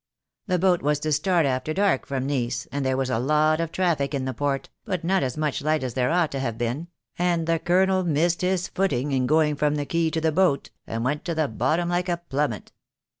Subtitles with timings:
[0.47, 3.71] The boat was to start after dark from Nice, and there was a lot of
[3.71, 6.87] traffic in the port, but not as much light as there ought to have been,
[7.19, 11.05] and the Colonel missed his footing in going from the quay to the boat, and
[11.05, 12.71] went to the bottom like a plummet.